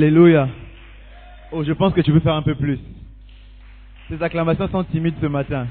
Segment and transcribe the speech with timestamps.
[0.00, 0.48] Alléluia.
[1.52, 2.78] Oh, je pense que tu peux faire un peu plus.
[4.08, 5.66] Tes acclamations sont timides ce matin.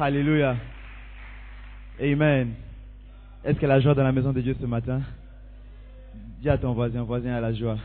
[0.00, 0.56] Alléluia.
[2.02, 2.48] Amen.
[3.44, 5.02] Est-ce qu'il y a la joie dans la maison de Dieu ce matin?
[6.42, 7.76] Dis à ton voisin, voisin a la joie.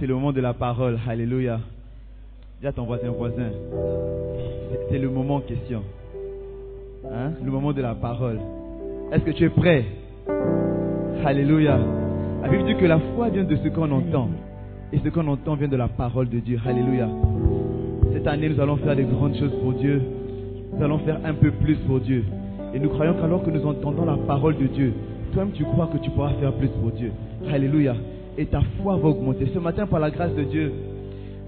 [0.00, 0.98] C'est le moment de la parole.
[1.08, 1.60] Alléluia.
[2.60, 3.50] Dis à ton voisin, voisin.
[3.52, 5.84] C'est- C'est le moment en question.
[7.08, 7.34] Hein?
[7.40, 8.40] Le moment de la parole.
[9.12, 9.84] Est-ce que tu es prêt?
[11.24, 11.78] Alléluia.
[12.42, 14.28] La Bible dit que la foi vient de ce qu'on entend.
[14.92, 16.58] Et ce qu'on entend vient de la parole de Dieu.
[16.66, 17.08] Alléluia.
[18.12, 20.00] Cette année, nous allons faire des grandes choses pour Dieu.
[20.72, 22.24] Nous allons faire un peu plus pour Dieu.
[22.74, 24.92] Et nous croyons qu'alors que nous entendons la parole de Dieu,
[25.32, 27.10] toi-même tu crois que tu pourras faire plus pour Dieu.
[27.52, 27.94] Alléluia.
[28.38, 29.46] Et ta foi va augmenter.
[29.52, 30.72] Ce matin, par la grâce de Dieu,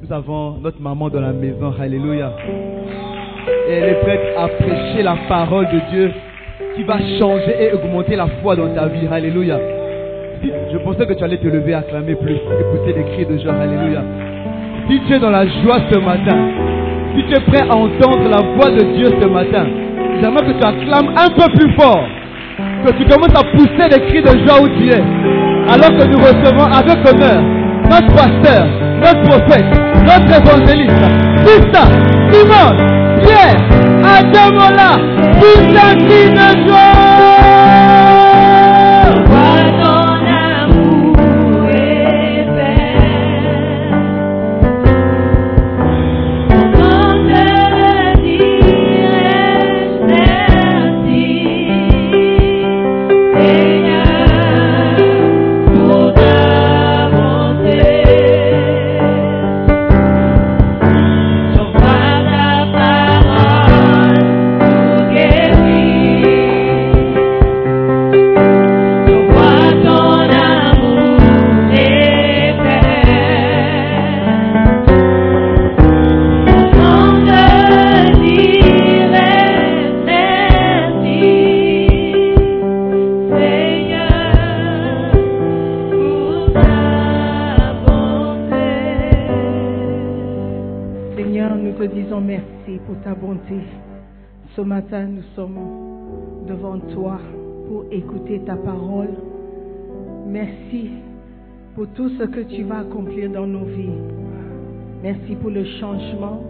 [0.03, 1.73] nous avons notre maman dans la maison.
[1.79, 2.33] Alléluia.
[3.69, 6.11] Et elle est prête à prêcher la parole de Dieu
[6.75, 9.07] qui va changer et augmenter la foi dans ta vie.
[9.07, 9.78] Alléluia.
[10.43, 13.55] Je pensais que tu allais te lever, acclamer plus, pousser des cris de joie.
[13.55, 14.03] Alléluia.
[14.89, 16.39] Si tu es dans la joie ce matin,
[17.15, 19.67] si tu es prêt à entendre la voix de Dieu ce matin,
[20.21, 22.05] j'aimerais que tu acclames un peu plus fort.
[22.87, 25.03] Que tu commences à pousser des cris de joie où tu es.
[25.71, 27.43] Alors que nous recevons avec honneur
[27.91, 28.67] notre pasteur,
[29.01, 29.65] notre prophète,
[30.03, 31.05] notre évangéliste,
[31.45, 31.85] Christa,
[32.31, 32.77] Simon,
[33.23, 33.61] Pierre,
[34.05, 34.99] Adamola,
[35.41, 37.88] tous un cri de joie.
[102.25, 104.01] Que tu vas accomplir dans nos vies.
[105.03, 106.43] Merci pour le changement.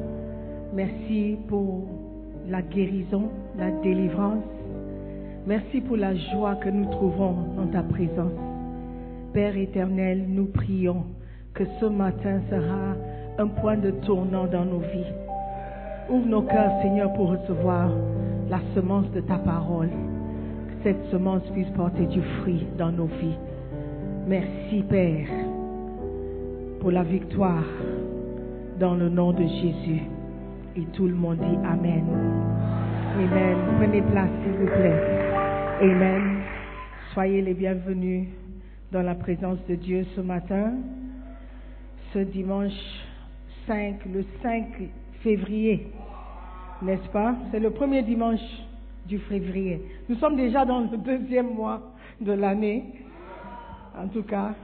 [0.74, 1.86] Merci pour
[2.48, 4.44] la guérison, la délivrance.
[5.46, 8.32] Merci pour la joie que nous trouvons dans ta présence.
[9.32, 11.04] Père éternel, nous prions
[11.54, 12.94] que ce matin sera
[13.38, 15.12] un point de tournant dans nos vies.
[16.10, 17.90] Ouvre nos cœurs, Seigneur, pour recevoir
[18.48, 19.88] la semence de ta parole.
[19.88, 23.36] Que cette semence puisse porter du fruit dans nos vies.
[24.26, 25.28] Merci, Père,
[26.80, 27.64] pour la victoire
[28.78, 30.02] dans le nom de Jésus.
[30.76, 32.04] Et tout le monde dit Amen.
[33.16, 33.56] Amen.
[33.78, 35.18] Prenez place, s'il vous plaît.
[35.80, 36.42] Amen.
[37.12, 38.28] Soyez les bienvenus
[38.92, 40.72] dans la présence de Dieu ce matin,
[42.12, 42.72] ce dimanche
[43.66, 44.66] 5, le 5
[45.22, 45.88] février,
[46.82, 47.34] n'est-ce pas?
[47.50, 48.40] C'est le premier dimanche
[49.06, 49.82] du février.
[50.08, 51.82] Nous sommes déjà dans le deuxième mois
[52.20, 52.84] de l'année.
[53.98, 54.54] En tout cas,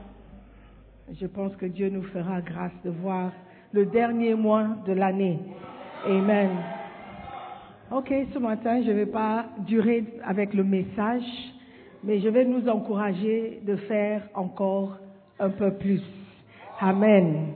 [1.13, 3.31] je pense que Dieu nous fera grâce de voir
[3.71, 5.39] le dernier mois de l'année.
[6.05, 6.49] Amen.
[7.91, 11.23] Ok, ce matin, je ne vais pas durer avec le message,
[12.03, 14.97] mais je vais nous encourager de faire encore
[15.39, 16.01] un peu plus.
[16.79, 17.53] Amen.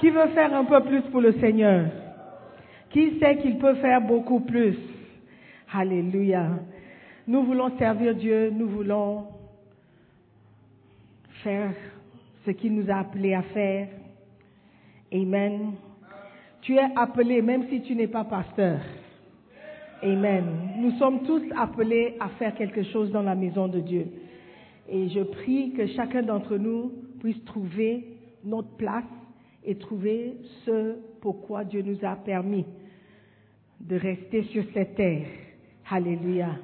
[0.00, 1.86] Qui veut faire un peu plus pour le Seigneur?
[2.90, 4.78] Qui sait qu'il peut faire beaucoup plus?
[5.72, 6.48] Alléluia.
[7.26, 9.26] Nous voulons servir Dieu, nous voulons
[11.44, 11.72] faire
[12.48, 13.88] ce qu'il nous a appelé à faire.
[15.12, 15.72] Amen.
[16.62, 18.80] Tu es appelé même si tu n'es pas pasteur.
[20.02, 20.44] Amen.
[20.78, 24.06] Nous sommes tous appelés à faire quelque chose dans la maison de Dieu.
[24.88, 26.90] Et je prie que chacun d'entre nous
[27.20, 29.04] puisse trouver notre place
[29.62, 32.64] et trouver ce pourquoi Dieu nous a permis
[33.78, 35.26] de rester sur cette terre.
[35.90, 36.56] Alléluia.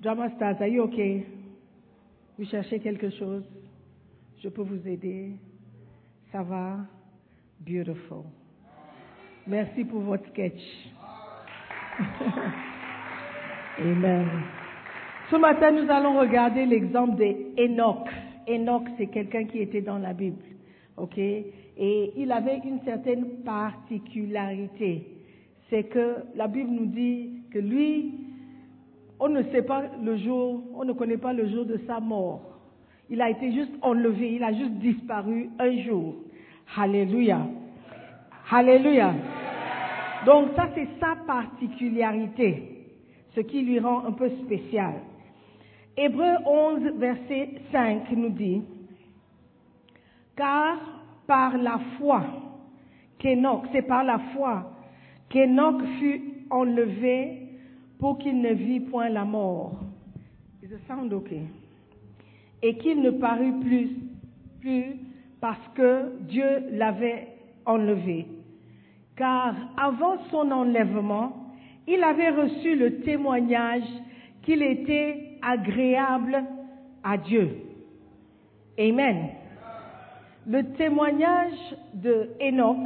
[0.00, 1.24] Drama Stars, are you okay?
[2.42, 3.44] Vous cherchez quelque chose?
[4.42, 5.30] Je peux vous aider?
[6.32, 6.78] Ça va?
[7.60, 8.24] Beautiful.
[9.46, 10.60] Merci pour votre sketch.
[13.78, 14.26] Amen.
[15.30, 18.08] Ce matin, nous allons regarder l'exemple d'Enoch.
[18.48, 20.42] Enoch, c'est quelqu'un qui était dans la Bible.
[20.96, 21.16] OK?
[21.18, 25.06] Et il avait une certaine particularité.
[25.70, 28.21] C'est que la Bible nous dit que lui,
[29.24, 32.40] on ne sait pas le jour, on ne connaît pas le jour de sa mort.
[33.08, 36.16] Il a été juste enlevé, il a juste disparu un jour.
[36.76, 37.46] Alléluia.
[38.50, 39.14] Alléluia.
[40.26, 42.88] Donc ça, c'est sa particularité,
[43.36, 44.94] ce qui lui rend un peu spécial.
[45.96, 48.62] Hébreu 11, verset 5 nous dit,
[50.34, 50.78] car
[51.28, 52.24] par la foi
[53.20, 54.72] qu'Enoch, c'est par la foi
[55.28, 57.41] qu'Enoch fut enlevé
[58.02, 59.78] pour qu'il ne vit point la mort.
[62.60, 63.90] Et qu'il ne parut plus,
[64.60, 64.96] plus
[65.40, 67.28] parce que Dieu l'avait
[67.64, 68.26] enlevé.
[69.14, 71.54] Car avant son enlèvement,
[71.86, 73.86] il avait reçu le témoignage
[74.42, 76.42] qu'il était agréable
[77.04, 77.50] à Dieu.
[78.80, 79.28] Amen.
[80.48, 82.84] Le témoignage de Enoch,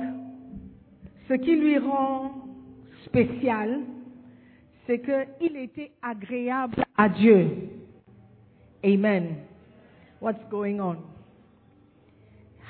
[1.26, 2.32] ce qui lui rend
[3.06, 3.80] spécial,
[4.86, 7.50] c'est qu'il était agréable à Dieu.
[8.84, 9.36] Amen.
[10.20, 10.96] What's going on?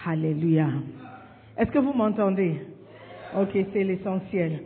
[0.05, 0.71] Hallelujah.
[1.57, 2.61] Est-ce que vous m'entendez?
[3.37, 4.63] Ok, c'est l'essentiel.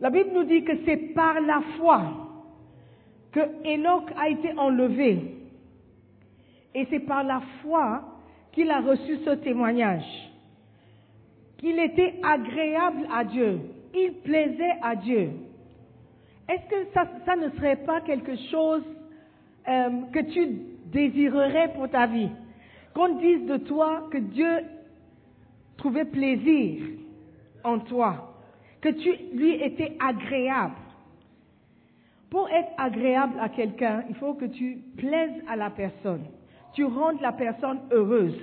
[0.00, 2.02] La Bible nous dit que c'est par la foi
[3.32, 5.36] que Enoch a été enlevé.
[6.74, 8.02] Et c'est par la foi
[8.52, 10.04] qu'il a reçu ce témoignage.
[11.58, 13.60] Qu'il était agréable à Dieu.
[13.94, 15.30] Il plaisait à Dieu.
[16.48, 16.92] Est-ce que
[17.24, 18.82] ça, ne serait pas quelque chose
[19.66, 20.46] euh, que tu
[20.86, 22.30] désirerais pour ta vie?
[22.94, 24.60] Qu'on dise de toi que Dieu
[25.76, 26.82] trouvait plaisir
[27.64, 28.34] en toi,
[28.80, 30.74] que tu lui étais agréable.
[32.30, 36.24] Pour être agréable à quelqu'un, il faut que tu plaises à la personne,
[36.74, 38.38] tu rendes la personne heureuse.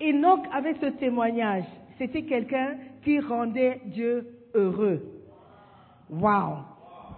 [0.00, 1.64] Enoch, avec ce témoignage,
[1.96, 5.00] c'était quelqu'un qui rendait Dieu heureux.
[6.10, 6.71] Wow!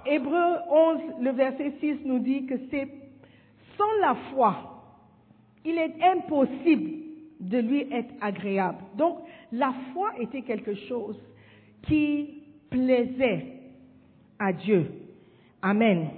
[0.06, 2.88] Hébreu 11, le verset 6 nous dit que c'est
[3.76, 4.56] sans la foi,
[5.64, 6.90] il est impossible
[7.40, 8.78] de lui être agréable.
[8.96, 9.18] Donc,
[9.52, 11.18] la foi était quelque chose
[11.82, 13.46] qui plaisait
[14.38, 14.90] à Dieu.
[15.62, 16.08] Amen.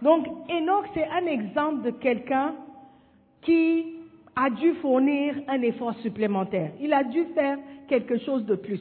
[0.00, 2.54] Donc, Enoch, c'est un exemple de quelqu'un
[3.42, 3.86] qui
[4.34, 6.72] a dû fournir un effort supplémentaire.
[6.80, 8.80] Il a dû faire quelque chose de plus.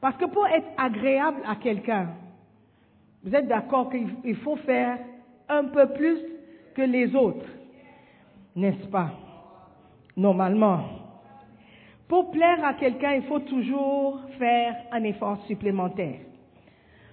[0.00, 2.08] Parce que pour être agréable à quelqu'un,
[3.22, 4.98] vous êtes d'accord qu'il faut faire
[5.48, 6.18] un peu plus
[6.74, 7.46] que les autres,
[8.56, 9.10] n'est-ce pas?
[10.16, 10.80] Normalement.
[12.08, 16.20] Pour plaire à quelqu'un, il faut toujours faire un effort supplémentaire.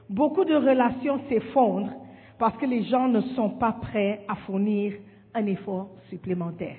[0.09, 1.93] Beaucoup de relations s'effondrent
[2.39, 4.93] parce que les gens ne sont pas prêts à fournir
[5.33, 6.77] un effort supplémentaire.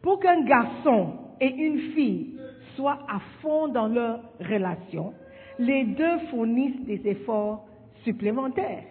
[0.00, 2.38] Pour qu'un garçon et une fille
[2.76, 5.12] soient à fond dans leur relation,
[5.58, 7.66] les deux fournissent des efforts
[8.04, 8.84] supplémentaires.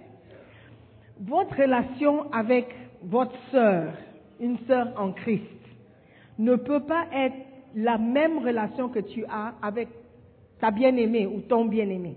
[1.20, 2.68] Votre relation avec
[3.04, 3.94] votre sœur,
[4.40, 5.44] une sœur en Christ,
[6.40, 7.36] ne peut pas être
[7.76, 9.88] la même relation que tu as avec
[10.60, 12.16] ta bien-aimée ou ton bien-aimé.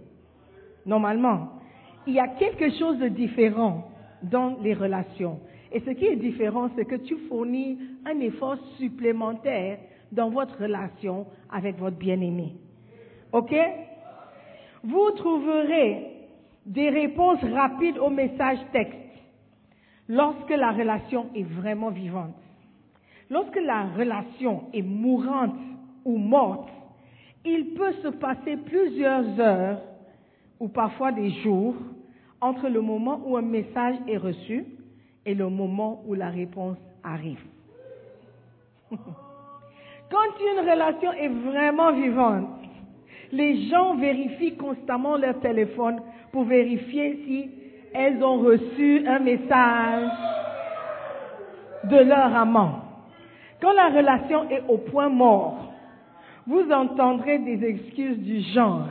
[0.86, 1.60] Normalement,
[2.06, 3.90] il y a quelque chose de différent
[4.22, 5.40] dans les relations.
[5.72, 9.78] Et ce qui est différent, c'est que tu fournis un effort supplémentaire
[10.12, 12.54] dans votre relation avec votre bien-aimé.
[13.32, 13.54] OK?
[14.84, 16.13] Vous trouverez
[16.66, 18.98] des réponses rapides aux messages textes
[20.08, 22.34] lorsque la relation est vraiment vivante.
[23.30, 25.56] Lorsque la relation est mourante
[26.04, 26.68] ou morte,
[27.44, 29.80] il peut se passer plusieurs heures
[30.60, 31.74] ou parfois des jours
[32.40, 34.66] entre le moment où un message est reçu
[35.26, 37.42] et le moment où la réponse arrive.
[38.90, 38.98] Quand
[40.52, 42.63] une relation est vraiment vivante,
[43.34, 46.00] les gens vérifient constamment leur téléphone
[46.30, 47.50] pour vérifier si
[47.92, 50.10] elles ont reçu un message
[51.84, 52.80] de leur amant.
[53.60, 55.72] Quand la relation est au point mort,
[56.46, 58.88] vous entendrez des excuses du genre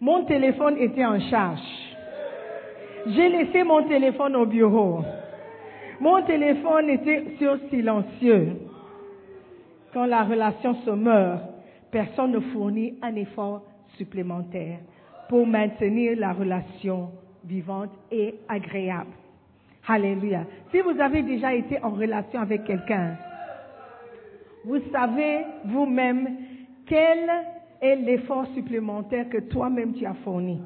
[0.00, 1.60] Mon téléphone était en charge.
[3.06, 5.00] J'ai laissé mon téléphone au bureau.
[6.00, 8.48] Mon téléphone était sur silencieux.
[9.94, 11.55] Quand la relation se meurt,
[11.96, 13.62] personne ne fournit un effort
[13.96, 14.80] supplémentaire
[15.30, 17.08] pour maintenir la relation
[17.42, 19.12] vivante et agréable.
[19.88, 20.44] Alléluia.
[20.70, 23.16] Si vous avez déjà été en relation avec quelqu'un,
[24.66, 26.36] vous savez vous-même
[26.84, 27.30] quel
[27.80, 30.60] est l'effort supplémentaire que toi-même tu as fourni.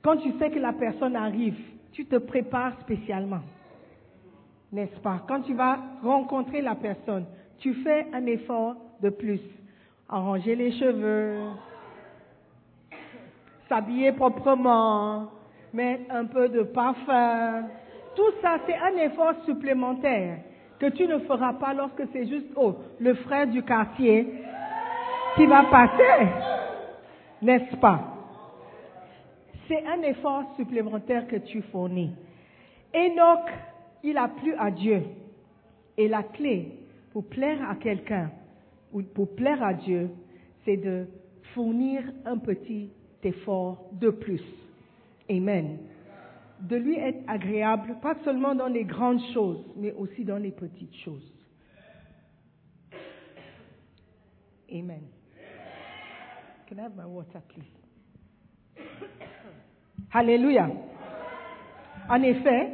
[0.00, 1.58] Quand tu sais que la personne arrive,
[1.90, 3.42] tu te prépares spécialement.
[4.70, 5.24] N'est-ce pas?
[5.26, 7.24] Quand tu vas rencontrer la personne,
[7.58, 9.40] tu fais un effort de plus.
[10.08, 11.38] Arranger les cheveux,
[13.68, 15.30] s'habiller proprement,
[15.72, 17.64] mettre un peu de parfum.
[18.16, 20.38] Tout ça, c'est un effort supplémentaire
[20.80, 24.26] que tu ne feras pas lorsque c'est juste, oh, le frère du quartier
[25.36, 26.28] qui va passer.
[27.42, 28.00] N'est-ce pas?
[29.68, 32.12] C'est un effort supplémentaire que tu fournis.
[32.92, 33.48] Enoch,
[34.02, 35.02] il a plu à Dieu.
[35.96, 36.72] Et la clé
[37.12, 38.30] pour plaire à quelqu'un
[38.92, 40.10] ou pour plaire à Dieu,
[40.64, 41.06] c'est de
[41.54, 42.90] fournir un petit
[43.22, 44.42] effort de plus.
[45.28, 45.78] Amen.
[46.60, 50.94] De lui être agréable, pas seulement dans les grandes choses, mais aussi dans les petites
[50.96, 51.32] choses.
[54.70, 55.02] Amen.
[56.68, 58.84] Can I have my water, please?
[60.12, 60.70] Alléluia.
[62.08, 62.70] En effet,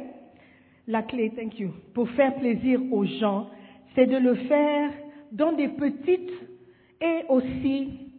[0.87, 3.49] la clé, thank you, pour faire plaisir aux gens,
[3.95, 4.91] c'est de le faire
[5.31, 6.31] dans des petites
[7.01, 8.11] et aussi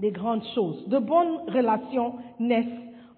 [0.00, 0.88] des grandes choses.
[0.88, 2.66] De bonnes relations naissent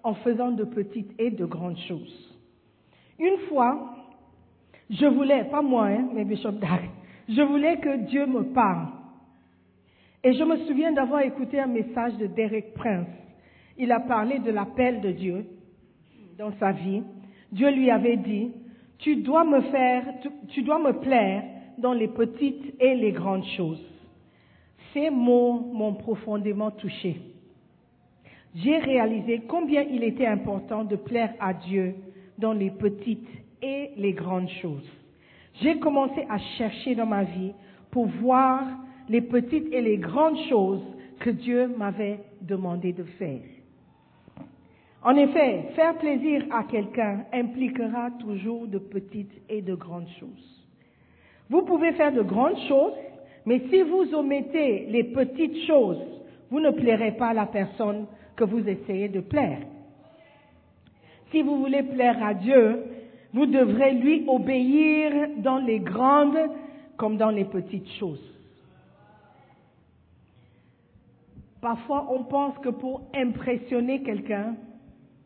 [0.03, 2.37] en faisant de petites et de grandes choses.
[3.19, 3.95] Une fois,
[4.89, 6.89] je voulais, pas moi, hein, mais Bishop Dag,
[7.29, 8.87] je voulais que Dieu me parle.
[10.23, 13.07] Et je me souviens d'avoir écouté un message de Derek Prince.
[13.77, 15.45] Il a parlé de l'appel de Dieu
[16.37, 17.03] dans sa vie.
[17.51, 18.51] Dieu lui avait dit,
[18.99, 20.03] tu dois me faire,
[20.49, 21.43] tu dois me plaire
[21.81, 23.83] dans les petites et les grandes choses.
[24.93, 27.19] Ces mots m'ont profondément touché.
[28.55, 31.95] J'ai réalisé combien il était important de plaire à Dieu
[32.37, 33.27] dans les petites
[33.61, 34.89] et les grandes choses.
[35.61, 37.53] J'ai commencé à chercher dans ma vie
[37.91, 38.63] pour voir
[39.09, 40.83] les petites et les grandes choses
[41.19, 43.41] que Dieu m'avait demandé de faire.
[45.03, 50.61] En effet, faire plaisir à quelqu'un impliquera toujours de petites et de grandes choses.
[51.51, 52.93] Vous pouvez faire de grandes choses,
[53.45, 56.01] mais si vous omettez les petites choses,
[56.49, 58.05] vous ne plairez pas à la personne
[58.37, 59.59] que vous essayez de plaire.
[61.29, 62.83] Si vous voulez plaire à Dieu,
[63.33, 66.39] vous devrez lui obéir dans les grandes
[66.95, 68.23] comme dans les petites choses.
[71.59, 74.55] Parfois, on pense que pour impressionner quelqu'un,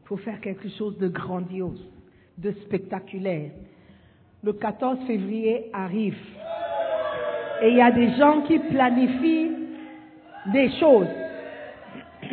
[0.02, 1.88] il faut faire quelque chose de grandiose,
[2.40, 3.52] de spectaculaire.
[4.46, 6.20] Le 14 février arrive
[7.64, 9.50] et il y a des gens qui planifient
[10.54, 11.08] des choses.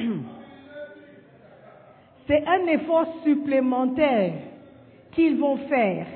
[2.26, 4.34] C'est un effort supplémentaire
[5.12, 6.06] qu'ils vont faire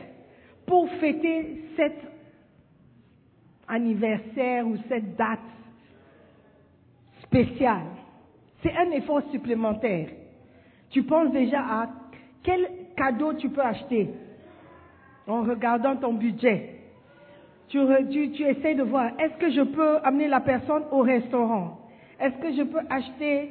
[0.67, 1.95] pour fêter cet
[3.67, 5.39] anniversaire ou cette date
[7.23, 7.87] spéciale.
[8.63, 10.09] C'est un effort supplémentaire.
[10.91, 11.89] Tu penses déjà à
[12.43, 14.11] quel cadeau tu peux acheter
[15.27, 16.75] en regardant ton budget.
[17.69, 17.79] Tu,
[18.11, 21.79] tu, tu essaies de voir, est-ce que je peux amener la personne au restaurant?
[22.21, 23.51] Est-ce que je peux acheter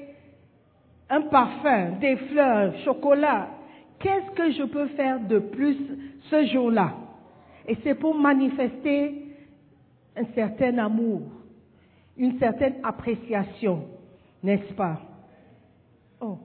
[1.09, 3.49] un parfum, des fleurs, chocolat?
[3.99, 5.77] Qu'est-ce que je peux faire de plus
[6.29, 6.93] ce jour-là?
[7.67, 9.23] Et c'est pour manifester
[10.15, 11.23] un certain amour,
[12.17, 13.85] une certaine appréciation,
[14.41, 15.01] n'est-ce pas?
[16.21, 16.37] Oh.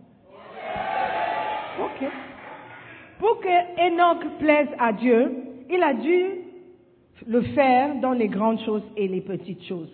[3.21, 5.31] Pour que Enoch plaise à Dieu,
[5.69, 6.25] il a dû
[7.27, 9.93] le faire dans les grandes choses et les petites choses.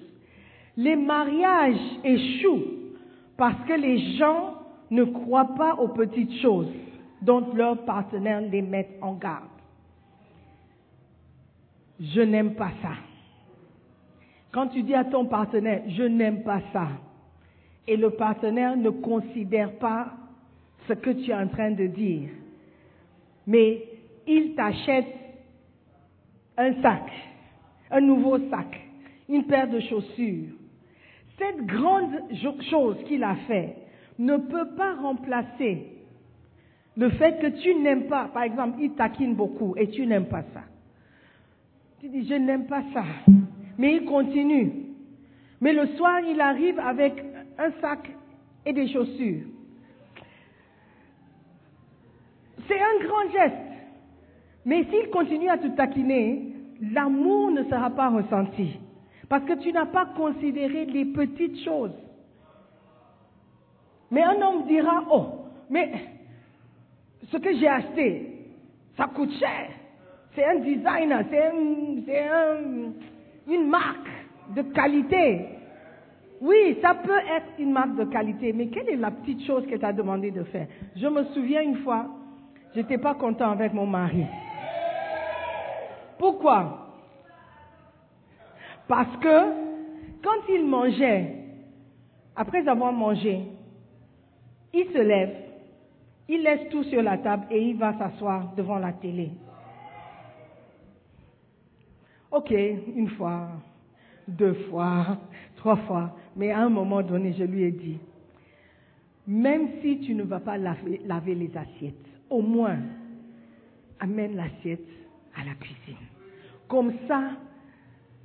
[0.76, 2.62] Les mariages échouent
[3.36, 4.54] parce que les gens
[4.92, 6.70] ne croient pas aux petites choses
[7.20, 9.48] dont leurs partenaires les mettent en garde.
[11.98, 12.92] Je n'aime pas ça.
[14.52, 16.88] Quand tu dis à ton partenaire, je n'aime pas ça,
[17.88, 20.12] et le partenaire ne considère pas
[20.86, 22.28] ce que tu es en train de dire,
[23.46, 23.84] mais
[24.26, 25.06] il t'achète
[26.56, 27.10] un sac,
[27.90, 28.80] un nouveau sac,
[29.28, 30.54] une paire de chaussures.
[31.38, 32.12] Cette grande
[32.70, 33.76] chose qu'il a fait
[34.18, 35.96] ne peut pas remplacer
[36.96, 40.42] le fait que tu n'aimes pas, par exemple, il taquine beaucoup et tu n'aimes pas
[40.54, 40.62] ça.
[42.00, 43.04] Tu dis, je n'aime pas ça.
[43.76, 44.72] Mais il continue.
[45.60, 47.22] Mais le soir, il arrive avec
[47.58, 48.10] un sac
[48.64, 49.44] et des chaussures.
[52.68, 53.56] C'est un grand geste.
[54.64, 56.52] Mais s'il continue à te taquiner,
[56.92, 58.78] l'amour ne sera pas ressenti.
[59.28, 61.94] Parce que tu n'as pas considéré les petites choses.
[64.10, 65.26] Mais un homme dira, oh,
[65.68, 65.92] mais
[67.30, 68.46] ce que j'ai acheté,
[68.96, 69.68] ça coûte cher.
[70.34, 72.92] C'est un designer, c'est un,
[73.48, 74.08] une marque
[74.54, 75.46] de qualité.
[76.40, 79.74] Oui, ça peut être une marque de qualité, mais quelle est la petite chose que
[79.74, 80.66] tu as demandé de faire?
[80.94, 82.06] Je me souviens une fois,
[82.76, 84.26] j'étais pas content avec mon mari.
[86.18, 86.92] Pourquoi?
[88.86, 91.36] Parce que quand il mangeait,
[92.36, 93.44] après avoir mangé,
[94.74, 95.34] il se lève,
[96.28, 99.30] il laisse tout sur la table et il va s'asseoir devant la télé.
[102.30, 103.48] Ok, une fois,
[104.28, 105.16] deux fois,
[105.56, 107.98] trois fois, mais à un moment donné, je lui ai dit,
[109.26, 112.78] même si tu ne vas pas laver, laver les assiettes, au moins
[114.00, 114.86] amène l'assiette
[115.36, 115.96] à la cuisine.
[116.68, 117.22] Comme ça,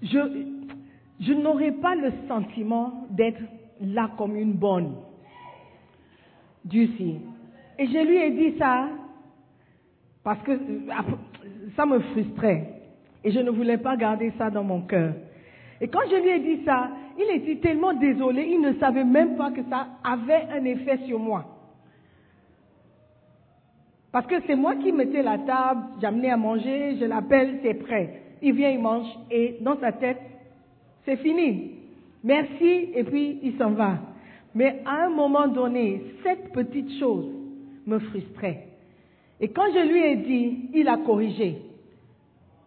[0.02, 0.20] je,
[1.20, 3.42] je n'aurai pas le sentiment d'être
[3.80, 4.96] là comme une bonne.
[6.66, 7.20] Dieu sait.
[7.80, 8.90] Et je lui ai dit ça
[10.24, 10.52] parce que
[11.76, 12.82] ça me frustrait.
[13.24, 15.14] Et je ne voulais pas garder ça dans mon cœur.
[15.80, 19.36] Et quand je lui ai dit ça, il était tellement désolé, il ne savait même
[19.36, 21.51] pas que ça avait un effet sur moi.
[24.12, 28.22] Parce que c'est moi qui mettais la table, j'amenais à manger, je l'appelle, c'est prêt.
[28.42, 30.20] Il vient, il mange, et dans sa tête,
[31.06, 31.72] c'est fini.
[32.24, 34.00] Merci, et puis il s'en va.
[34.54, 37.26] Mais à un moment donné, cette petite chose
[37.88, 38.68] me frustrait.
[39.40, 41.58] Et quand je lui ai dit, il a corrigé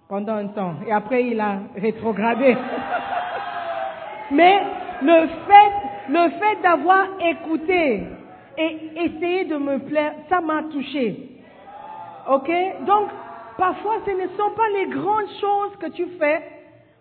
[0.09, 0.77] pendant un temps.
[0.87, 2.57] Et après, il a rétrogradé.
[4.33, 4.61] Mais
[5.03, 5.73] le fait,
[6.09, 8.03] le fait d'avoir écouté
[8.57, 11.34] et essayé de me plaire, ça m'a touché.
[12.29, 12.51] Ok?
[12.87, 13.09] Donc,
[13.59, 16.43] parfois, ce ne sont pas les grandes choses que tu fais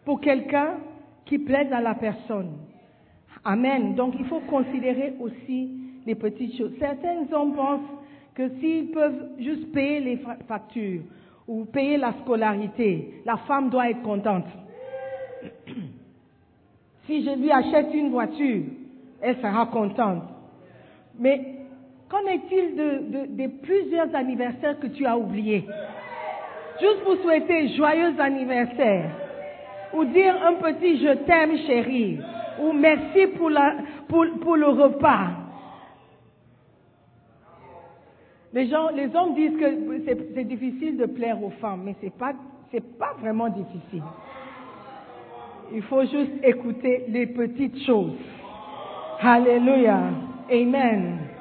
[0.05, 0.77] pour quelqu'un
[1.25, 2.57] qui plaise à la personne.
[3.45, 3.95] Amen.
[3.95, 5.71] Donc, il faut considérer aussi
[6.05, 6.73] les petites choses.
[6.79, 7.89] Certains hommes pensent
[8.35, 11.01] que s'ils peuvent juste payer les factures
[11.47, 14.45] ou payer la scolarité, la femme doit être contente.
[17.05, 18.63] Si je lui achète une voiture,
[19.21, 20.23] elle sera contente.
[21.19, 21.62] Mais
[22.13, 25.65] qu'en est-il de, plusieurs anniversaires que tu as oubliés?
[26.79, 29.09] Juste pour souhaiter joyeux anniversaire.
[29.93, 32.19] Ou dire un petit je t'aime chérie.
[32.61, 35.27] Ou merci pour, le repas.
[38.53, 40.03] Les gens, les hommes disent que
[40.35, 42.33] c'est difficile de plaire aux femmes, mais c'est pas,
[42.71, 44.03] c'est pas vraiment difficile.
[45.73, 48.17] Il faut juste écouter les petites choses.
[49.19, 49.99] Alléluia.
[50.51, 51.32] Amen.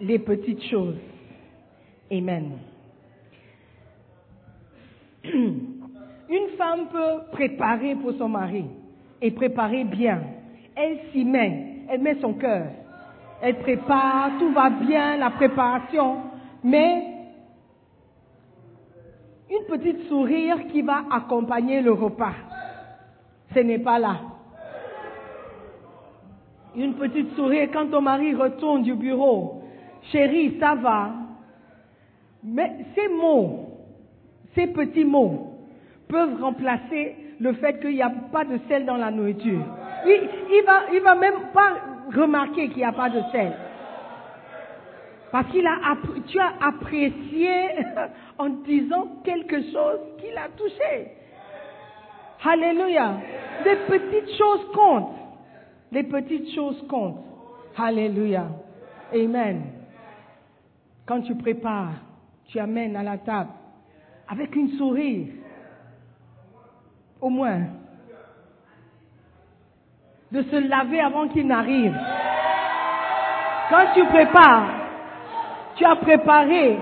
[0.00, 0.96] Les petites choses.
[2.10, 2.58] Amen.
[5.24, 8.64] Une femme peut préparer pour son mari
[9.20, 10.22] et préparer bien.
[10.74, 12.68] Elle s'y met, elle met son cœur.
[13.42, 16.18] Elle prépare, tout va bien, la préparation.
[16.62, 17.04] Mais
[19.50, 22.34] une petite sourire qui va accompagner le repas
[23.54, 24.16] ce n'est pas là.
[26.76, 29.59] Une petite souris quand ton mari retourne du bureau.
[30.10, 31.10] Chérie, ça va.
[32.42, 33.66] Mais ces mots,
[34.54, 35.50] ces petits mots,
[36.08, 39.64] peuvent remplacer le fait qu'il n'y a pas de sel dans la nourriture.
[40.06, 41.74] Il, va, il va même pas
[42.14, 43.52] remarquer qu'il n'y a pas de sel.
[45.30, 45.76] Parce qu'il a,
[46.26, 47.50] tu as apprécié
[48.38, 51.12] en disant quelque chose qui l'a touché.
[52.44, 53.18] Alléluia.
[53.64, 55.16] Les petites choses comptent.
[55.92, 57.24] Les petites choses comptent.
[57.76, 58.46] Alléluia.
[59.14, 59.79] Amen.
[61.06, 61.94] Quand tu prépares,
[62.46, 63.50] tu amènes à la table
[64.28, 65.26] avec une sourire.
[67.20, 67.60] Au moins.
[70.32, 71.96] De se laver avant qu'il n'arrive.
[73.68, 74.68] Quand tu prépares,
[75.76, 76.78] tu as préparé,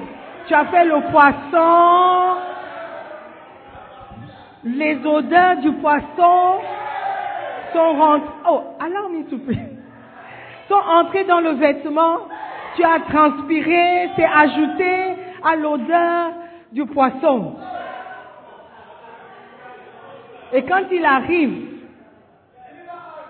[0.47, 2.39] tu as fait le poisson,
[4.65, 6.61] les odeurs du poisson
[7.73, 8.29] sont rentrées.
[8.49, 9.77] Oh, allow me to pray.
[10.69, 12.29] Sont entrées dans le vêtement,
[12.79, 16.31] tu as transpiré, c'est ajouté à l'odeur
[16.71, 17.57] du poisson.
[20.53, 21.67] Et quand il arrive,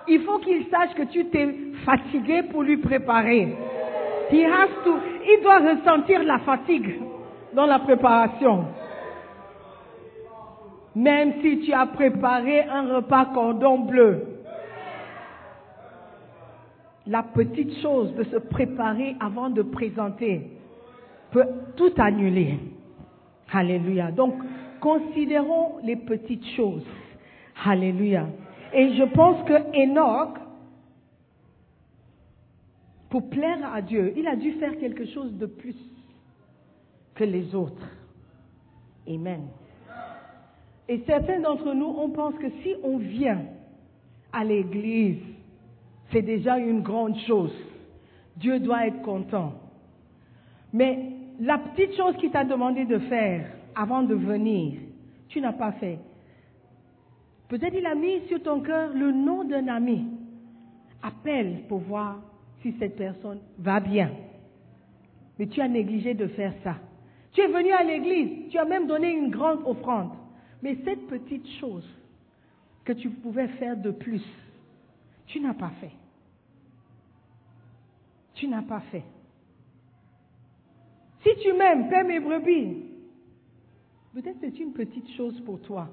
[0.06, 1.48] il faut qu'il sache que tu t'es
[1.86, 3.56] fatigué pour lui préparer.
[4.30, 7.00] Il doit ressentir la fatigue
[7.54, 8.66] dans la préparation.
[10.94, 14.37] Même si tu as préparé un repas cordon bleu,
[17.08, 20.50] la petite chose de se préparer avant de présenter
[21.30, 22.58] peut tout annuler.
[23.50, 24.10] Alléluia.
[24.10, 24.34] Donc,
[24.80, 26.84] considérons les petites choses.
[27.64, 28.26] Alléluia.
[28.74, 30.38] Et je pense que Enoch,
[33.08, 35.76] pour plaire à Dieu, il a dû faire quelque chose de plus
[37.14, 37.88] que les autres.
[39.08, 39.48] Amen.
[40.88, 43.40] Et certains d'entre nous, on pense que si on vient
[44.32, 45.22] à l'église,
[46.12, 47.54] c'est déjà une grande chose.
[48.36, 49.54] Dieu doit être content.
[50.72, 54.80] Mais la petite chose qu'il t'a demandé de faire avant de venir,
[55.28, 55.98] tu n'as pas fait.
[57.48, 60.06] Peut-être il a mis sur ton cœur le nom d'un ami.
[61.02, 62.20] Appelle pour voir
[62.62, 64.10] si cette personne va bien.
[65.38, 66.76] Mais tu as négligé de faire ça.
[67.32, 70.10] Tu es venu à l'église, tu as même donné une grande offrande.
[70.62, 71.88] Mais cette petite chose
[72.84, 74.24] que tu pouvais faire de plus,
[75.28, 75.92] tu n'as pas fait.
[78.34, 79.04] Tu n'as pas fait.
[81.22, 82.84] Si tu m'aimes, paie mes brebis.
[84.14, 85.88] Peut-être c'est une petite chose pour toi,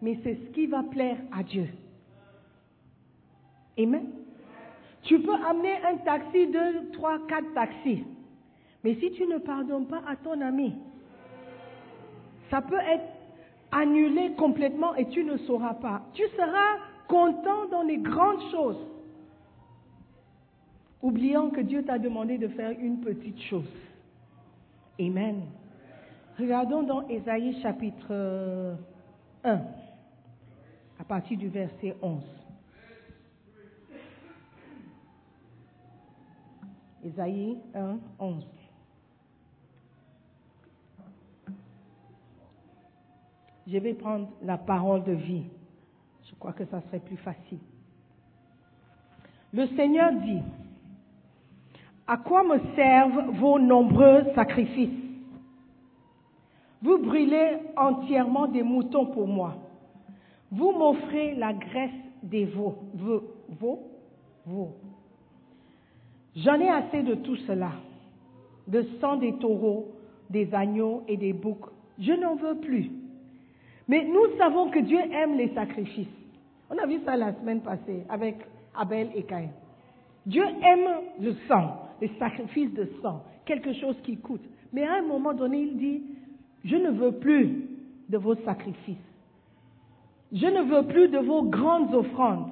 [0.00, 1.68] mais c'est ce qui va plaire à Dieu.
[3.78, 4.06] Amen.
[5.02, 8.04] Tu peux amener un taxi, deux, trois, quatre taxis.
[8.82, 10.74] Mais si tu ne pardonnes pas à ton ami,
[12.50, 13.04] ça peut être
[13.72, 16.02] annulé complètement et tu ne sauras pas.
[16.14, 18.78] Tu seras content dans les grandes choses,
[21.02, 23.70] oubliant que Dieu t'a demandé de faire une petite chose.
[25.00, 25.42] Amen.
[26.38, 28.76] Regardons dans Ésaïe chapitre
[29.44, 29.60] 1,
[30.98, 32.22] à partir du verset 11.
[37.04, 38.46] Ésaïe 1, 11.
[43.68, 45.44] Je vais prendre la parole de vie.
[46.36, 47.58] Je crois que ça serait plus facile.
[49.54, 50.42] Le Seigneur dit,
[52.06, 55.02] à quoi me servent vos nombreux sacrifices?
[56.82, 59.56] Vous brûlez entièrement des moutons pour moi.
[60.52, 61.90] Vous m'offrez la graisse
[62.22, 62.76] des veaux.
[62.94, 63.24] Veaux,
[64.44, 64.76] veaux.
[66.36, 67.72] J'en ai assez de tout cela.
[68.68, 69.88] De sang des taureaux,
[70.28, 71.70] des agneaux et des boucs.
[71.98, 72.90] Je n'en veux plus.
[73.88, 76.06] Mais nous savons que Dieu aime les sacrifices.
[76.70, 78.36] On a vu ça la semaine passée avec
[78.74, 79.50] Abel et Caïn.
[80.24, 80.88] Dieu aime
[81.20, 84.42] le sang, les sacrifices de sang, quelque chose qui coûte.
[84.72, 86.02] Mais à un moment donné, il dit,
[86.64, 87.68] je ne veux plus
[88.08, 88.96] de vos sacrifices.
[90.32, 92.50] Je ne veux plus de vos grandes offrandes,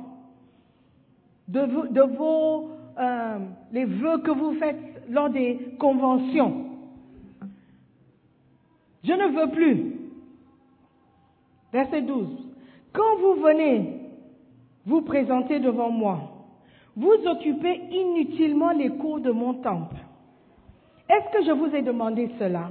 [1.48, 3.38] de vos, de vos euh,
[3.72, 4.78] les vœux que vous faites
[5.10, 6.66] lors des conventions.
[9.02, 9.92] Je ne veux plus.
[11.72, 12.28] Verset 12.
[12.92, 13.93] Quand vous venez
[14.86, 16.20] vous présenter devant moi,
[16.96, 19.96] vous occupez inutilement les cours de mon temple.
[21.08, 22.70] Est-ce que je vous ai demandé cela?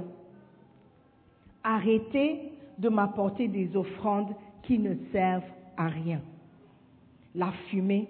[1.62, 5.42] Arrêtez de m'apporter des offrandes qui ne servent
[5.76, 6.20] à rien.
[7.34, 8.08] La fumée,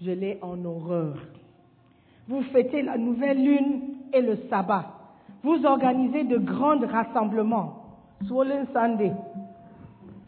[0.00, 1.16] je l'ai en horreur.
[2.28, 3.80] Vous fêtez la nouvelle lune
[4.12, 4.86] et le sabbat.
[5.42, 7.80] Vous organisez de grands rassemblements.
[8.26, 9.12] Swollen Sunday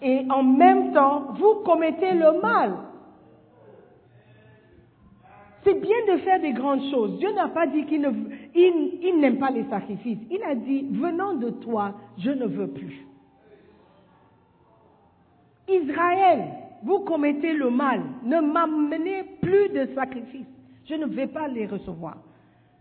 [0.03, 2.75] et en même temps, vous commettez le mal.
[5.67, 7.19] C'est bien de faire des grandes choses.
[7.19, 10.21] Dieu n'a pas dit qu'il n'aime pas les sacrifices.
[10.31, 13.05] Il a dit, venant de toi, je ne veux plus.
[15.69, 16.45] Israël,
[16.85, 18.01] vous commettez le mal.
[18.23, 20.47] Ne m'amenez plus de sacrifices.
[20.89, 22.19] Je ne vais pas les recevoir.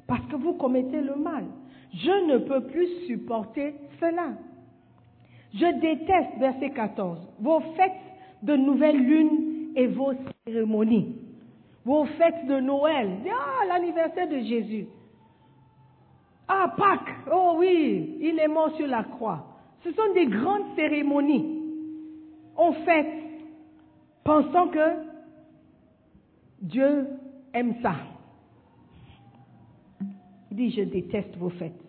[0.05, 1.45] Parce que vous commettez le mal.
[1.91, 4.33] Je ne peux plus supporter cela.
[5.55, 7.93] Je déteste, verset 14, vos fêtes
[8.43, 10.13] de nouvelle lune et vos
[10.45, 11.15] cérémonies.
[11.85, 13.19] Vos fêtes de Noël.
[13.31, 14.87] Ah, l'anniversaire de Jésus.
[16.47, 19.45] Ah, Pâques, oh oui, il est mort sur la croix.
[19.83, 21.61] Ce sont des grandes cérémonies.
[22.57, 23.13] On fête,
[24.23, 25.05] pensant que
[26.61, 27.07] Dieu
[27.53, 27.95] aime ça.
[30.51, 31.83] Il dit, je déteste vos fêtes.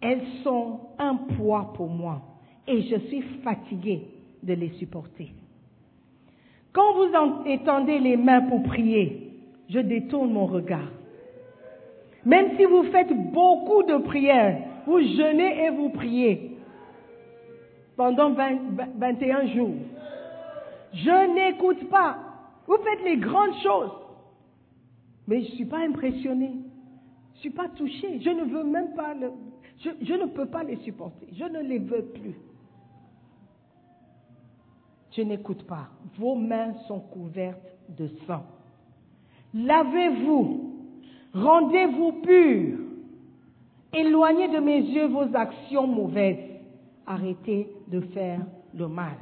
[0.00, 2.22] Elles sont un poids pour moi
[2.66, 4.08] et je suis fatigué
[4.42, 5.32] de les supporter.
[6.74, 9.30] Quand vous en étendez les mains pour prier,
[9.70, 10.90] je détourne mon regard.
[12.24, 16.58] Même si vous faites beaucoup de prières, vous jeûnez et vous priez
[17.96, 18.58] pendant 20
[18.98, 19.74] 21 jours.
[20.92, 22.18] Je n'écoute pas.
[22.66, 23.92] Vous faites les grandes choses.
[25.28, 26.50] Mais je ne suis pas impressionné.
[27.34, 28.20] Je ne suis pas touché.
[28.20, 29.30] Je ne veux même pas le,
[29.78, 31.28] je ne peux pas les supporter.
[31.32, 32.34] Je ne les veux plus.
[35.16, 35.88] Je n'écoute pas.
[36.18, 38.44] Vos mains sont couvertes de sang.
[39.54, 40.72] Lavez-vous.
[41.32, 42.78] Rendez-vous purs.
[43.92, 46.50] Éloignez de mes yeux vos actions mauvaises.
[47.06, 48.40] Arrêtez de faire
[48.74, 49.14] le mal.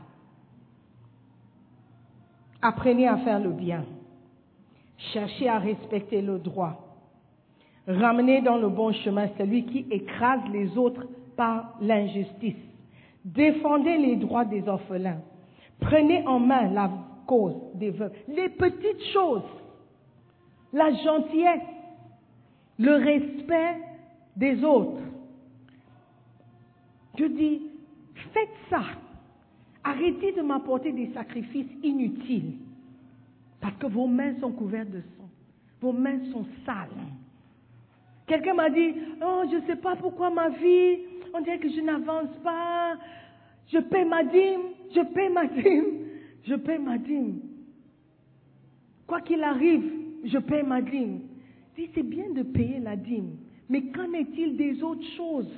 [2.63, 3.85] Apprenez à faire le bien.
[5.13, 6.97] Cherchez à respecter le droit.
[7.87, 12.55] Ramenez dans le bon chemin celui qui écrase les autres par l'injustice.
[13.25, 15.21] Défendez les droits des orphelins.
[15.83, 16.91] Prenez en main la
[17.27, 18.13] cause des veuves.
[18.29, 19.43] Les petites choses,
[20.73, 21.61] la gentillesse,
[22.79, 23.77] le respect
[24.37, 25.03] des autres.
[27.19, 27.63] Je dis,
[28.33, 28.83] faites ça.
[29.85, 32.55] Arrêtez de m'apporter des sacrifices inutiles.
[33.61, 35.29] Parce que vos mains sont couvertes de sang.
[35.81, 36.89] Vos mains sont sales.
[38.27, 40.99] Quelqu'un m'a dit, oh, je ne sais pas pourquoi ma vie,
[41.35, 42.95] on dirait que je n'avance pas.
[43.69, 44.61] Je paie ma dîme,
[44.95, 46.09] je paie ma dîme,
[46.45, 47.41] je paie ma dîme.
[49.07, 49.91] Quoi qu'il arrive,
[50.25, 51.21] je paie ma dîme.
[51.77, 53.37] Dis, c'est bien de payer la dîme,
[53.69, 55.53] mais qu'en est-il des autres choses?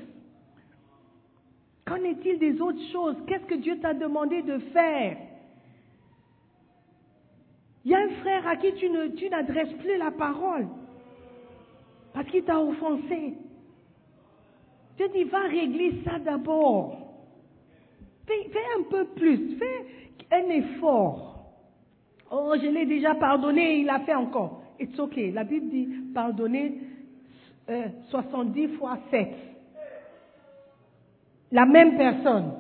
[1.85, 3.17] Qu'en est-il des autres choses?
[3.27, 5.19] Qu'est-ce que Dieu t'a demandé de faire?
[7.85, 10.67] Il y a un frère à qui tu, ne, tu n'adresses plus la parole
[12.15, 13.35] parce qu'il t'a offensé.
[14.97, 17.04] Dieu dit, va régler ça d'abord.
[18.27, 19.87] Fais, un peu plus, fais
[20.33, 21.35] un effort.
[22.31, 24.63] Oh, je l'ai déjà pardonné, il a fait encore.
[24.81, 25.31] It's okay.
[25.31, 26.81] La Bible dit pardonner
[27.69, 29.29] euh, 70 fois 7.
[31.53, 32.53] La même personne.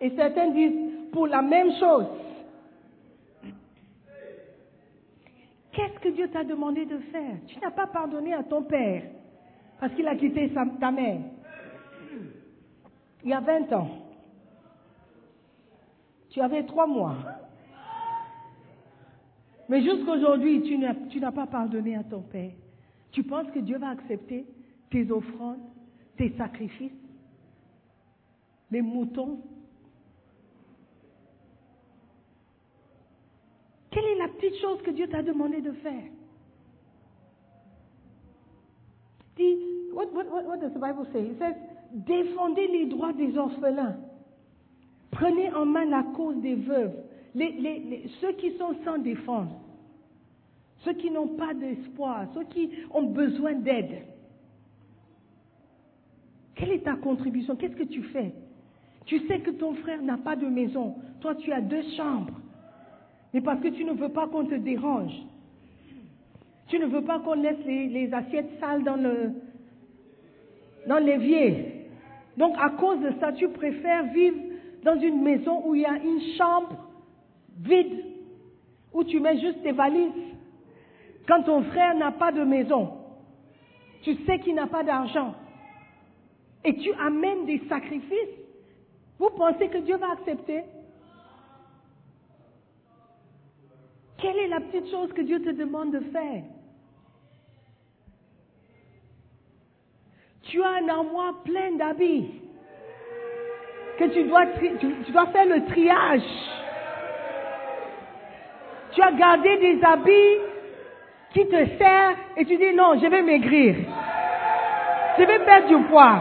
[0.00, 2.06] Et certains disent pour la même chose.
[5.72, 7.36] Qu'est-ce que Dieu t'a demandé de faire?
[7.46, 9.02] Tu n'as pas pardonné à ton père
[9.80, 11.20] parce qu'il a quitté ta mère.
[13.26, 13.88] Il y a 20 ans.
[16.30, 17.16] Tu avais trois mois.
[19.68, 22.52] Mais jusqu'aujourd'hui, tu n'as, pas pardonné à ton père.
[23.10, 24.46] Tu penses que Dieu va accepter
[24.90, 25.58] tes offrandes,
[26.16, 26.92] tes sacrifices,
[28.70, 29.40] les moutons?
[33.90, 36.04] Quelle est la petite chose que Dieu t'a demandé de faire?
[39.36, 39.56] Dis,
[39.92, 40.06] what
[40.60, 41.22] does the Bible say?
[41.22, 41.56] It says,
[41.92, 43.96] défendez les droits des orphelins.
[45.10, 46.94] Prenez en main la cause des veuves.
[48.20, 49.50] Ceux qui sont sans défense.
[50.84, 52.26] Ceux qui n'ont pas d'espoir.
[52.34, 54.02] Ceux qui ont besoin d'aide.
[56.54, 57.56] Quelle est ta contribution?
[57.56, 58.32] Qu'est-ce que tu fais?
[59.04, 60.96] Tu sais que ton frère n'a pas de maison.
[61.20, 62.40] Toi, tu as deux chambres.
[63.32, 65.12] Mais parce que tu ne veux pas qu'on te dérange.
[66.68, 69.30] Tu ne veux pas qu'on laisse les, les, assiettes sales dans le
[70.88, 71.75] dans l'évier.
[72.36, 74.36] Donc à cause de ça, tu préfères vivre
[74.82, 76.76] dans une maison où il y a une chambre
[77.58, 78.04] vide,
[78.92, 80.12] où tu mets juste tes valises.
[81.26, 82.92] Quand ton frère n'a pas de maison,
[84.02, 85.34] tu sais qu'il n'a pas d'argent,
[86.64, 88.36] et tu amènes des sacrifices,
[89.18, 90.62] vous pensez que Dieu va accepter?
[94.18, 96.42] Quelle est la petite chose que Dieu te demande de faire?
[100.48, 102.30] Tu as un armoire plein d'habits
[103.98, 104.46] que tu dois,
[104.78, 106.22] tu, dois faire le triage.
[108.92, 110.38] Tu as gardé des habits
[111.32, 113.76] qui te servent et tu dis non, je vais maigrir.
[115.18, 116.20] Je vais perdre du poids.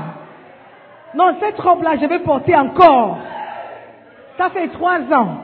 [1.13, 3.17] Non, cette robe-là, je vais porter encore.
[4.38, 5.38] Ça fait trois ans.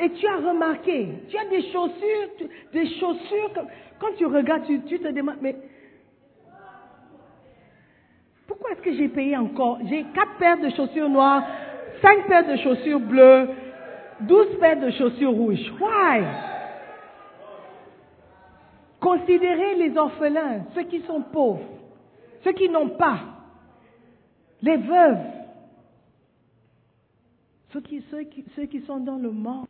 [0.00, 3.50] Et tu as remarqué, tu as des chaussures, des chaussures,
[4.00, 5.56] quand tu regardes, tu, te demandes, mais
[8.46, 9.78] pourquoi est-ce que j'ai payé encore?
[9.88, 11.44] J'ai quatre paires de chaussures noires,
[12.02, 13.48] cinq paires de chaussures bleues,
[14.20, 15.72] douze paires de chaussures rouges.
[15.80, 16.24] Why?
[19.00, 21.68] Considérez les orphelins, ceux qui sont pauvres,
[22.42, 23.18] ceux qui n'ont pas,
[24.60, 25.18] les veuves,
[28.54, 29.68] ceux qui, sont dans le manque.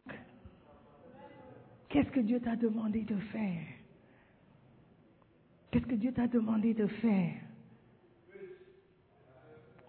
[1.88, 3.62] Qu'est-ce que Dieu t'a demandé de faire?
[5.70, 7.34] Qu'est-ce que Dieu t'a demandé de faire?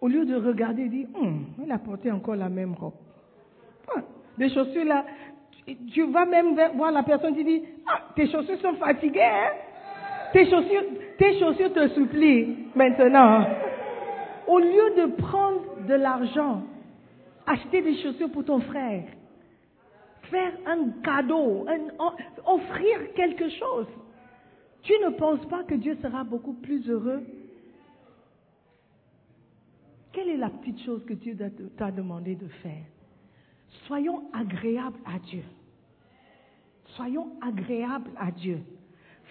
[0.02, 2.94] Au lieu de regarder, dit, hum, il a porté encore la même robe.
[3.96, 4.02] Ah,
[4.38, 5.06] les chaussures là,
[5.92, 9.52] tu vas même voir la personne qui dit, ah, tes chaussures sont fatiguées, hein?
[10.32, 10.84] tes, chaussures,
[11.18, 13.46] tes chaussures te supplient maintenant.
[14.48, 16.64] Au lieu de prendre de l'argent,
[17.46, 19.06] acheter des chaussures pour ton frère,
[20.24, 21.66] faire un cadeau,
[22.46, 23.88] offrir quelque chose,
[24.82, 27.24] tu ne penses pas que Dieu sera beaucoup plus heureux?
[30.14, 31.36] Quelle est la petite chose que Dieu
[31.76, 32.86] t'a demandé de faire?
[33.88, 35.44] Soyons agréables à Dieu.
[36.96, 38.60] Soyons agréables à Dieu.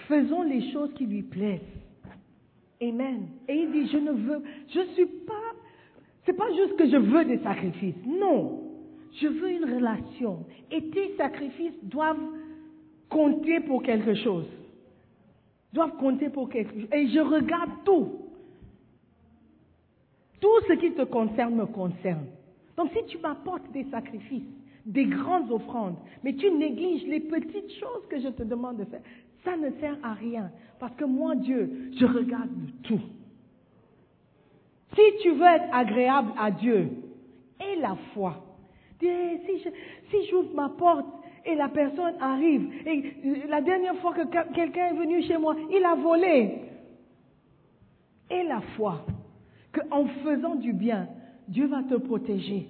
[0.09, 1.61] Faisons les choses qui lui plaisent.
[2.83, 3.29] Amen.
[3.49, 5.44] Et il dit, je ne veux, je ne suis pas,
[6.25, 7.95] c'est pas juste que je veux des sacrifices.
[8.07, 8.61] Non.
[9.21, 10.45] Je veux une relation.
[10.71, 12.25] Et tes sacrifices doivent
[13.09, 14.47] compter pour quelque chose.
[15.73, 16.89] Doivent compter pour quelque chose.
[16.93, 18.09] Et je regarde tout.
[20.41, 22.27] Tout ce qui te concerne me concerne.
[22.77, 24.43] Donc si tu m'apportes des sacrifices,
[24.85, 29.01] des grandes offrandes, mais tu négliges les petites choses que je te demande de faire,
[29.45, 30.51] ça ne sert à rien.
[30.79, 32.51] Parce que moi, Dieu, je regarde
[32.83, 33.01] tout.
[34.95, 36.91] Si tu veux être agréable à Dieu,
[37.61, 38.37] et la foi.
[39.01, 41.07] Si, j'ouvre ma porte
[41.45, 43.13] et la personne arrive, et
[43.49, 46.59] la dernière fois que quelqu'un est venu chez moi, il a volé.
[48.31, 49.05] Et la foi,
[49.73, 51.09] qu'en faisant du bien,
[51.49, 52.69] Dieu va te protéger.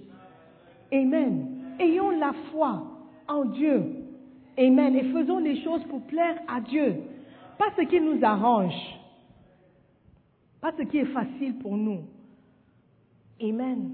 [0.93, 1.77] Amen.
[1.79, 2.83] Ayons la foi
[3.29, 3.85] en Dieu.
[4.59, 4.97] Amen.
[4.97, 6.97] Et faisons les choses pour plaire à Dieu.
[7.59, 8.75] Pas ce qui nous arrange.
[10.61, 12.01] Pas ce qui est facile pour nous.
[13.41, 13.91] Amen.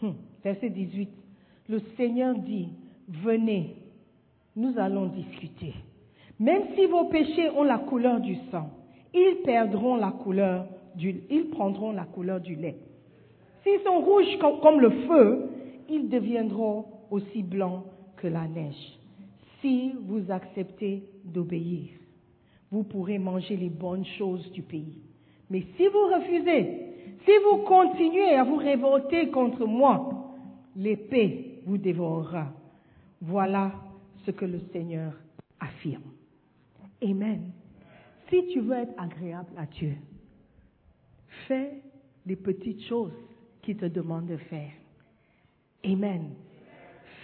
[0.00, 0.12] Hmm.
[0.44, 1.08] Verset 18.
[1.68, 2.68] Le Seigneur dit,
[3.08, 3.76] venez,
[4.56, 5.74] nous allons discuter.
[6.38, 8.70] Même si vos péchés ont la couleur du sang,
[9.12, 12.76] ils perdront la couleur du, ils prendront la couleur du lait.
[13.62, 15.50] S'ils sont rouges comme, le feu,
[15.88, 17.84] ils deviendront aussi blancs
[18.16, 18.98] que la neige.
[19.60, 21.88] Si vous acceptez d'obéir,
[22.70, 24.98] vous pourrez manger les bonnes choses du pays.
[25.50, 26.88] Mais si vous refusez,
[27.24, 30.34] si vous continuez à vous révolter contre moi,
[30.76, 32.52] l'épée vous dévorera.
[33.20, 33.72] Voilà
[34.24, 35.12] ce que le Seigneur
[35.60, 36.12] affirme.
[37.02, 37.52] Amen.
[38.28, 39.94] Si tu veux être agréable à Dieu,
[41.46, 41.82] fais
[42.26, 43.12] les petites choses
[43.62, 44.70] qu'il te demande de faire.
[45.84, 46.30] Amen.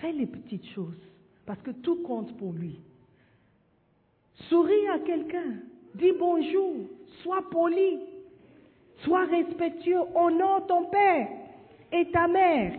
[0.01, 1.01] Fais les petites choses
[1.47, 2.81] parce que tout compte pour lui.
[4.49, 5.61] Souris à quelqu'un,
[5.95, 6.75] dis bonjour,
[7.23, 7.99] sois poli,
[9.05, 11.29] sois respectueux, honore ton père
[11.93, 12.79] et ta mère.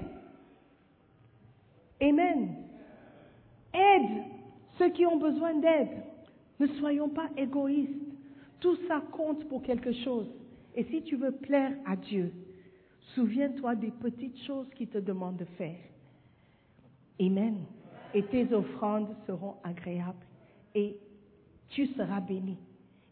[2.01, 2.55] Amen.
[3.73, 4.23] Aide
[4.78, 6.03] ceux qui ont besoin d'aide.
[6.59, 7.93] Ne soyons pas égoïstes.
[8.59, 10.28] Tout ça compte pour quelque chose.
[10.76, 12.32] Et si tu veux plaire à Dieu,
[13.13, 15.80] souviens-toi des petites choses qu'il te demande de faire.
[17.19, 17.57] Amen.
[18.13, 20.26] Et tes offrandes seront agréables
[20.73, 20.97] et
[21.69, 22.57] tu seras béni.